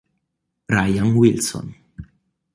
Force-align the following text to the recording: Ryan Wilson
Ryan 0.67 1.13
Wilson 1.13 1.67